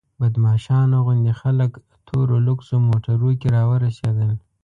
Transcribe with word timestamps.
بدماشانو 0.21 0.97
غوندې 1.05 1.33
خلک 1.41 1.71
تورو 2.07 2.35
لوکسو 2.47 2.75
موټرو 2.89 3.29
کې 3.39 3.47
راورسېدل. 3.55 4.31